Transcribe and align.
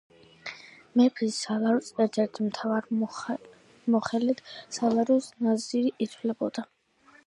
მეფის 1.01 1.37
სალაროს 1.47 1.91
ერთ-ერთ 2.07 2.41
მთავარ 2.47 2.89
მოხელედ 3.93 4.45
სალაროს 4.79 5.33
ნაზირი 5.49 5.97
ითვლებოდა. 6.09 6.71